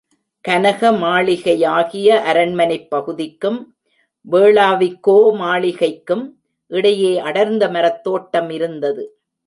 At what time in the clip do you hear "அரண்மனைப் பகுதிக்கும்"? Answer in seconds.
2.23-3.59